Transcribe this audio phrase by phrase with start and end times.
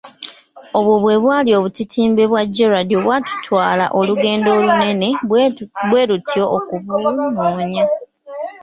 [0.77, 5.09] Obwo bwe bwali obutitimbe bwa Gerald obwatutwala olugendo olunene
[5.89, 7.85] bwe lutyo okubunoonya.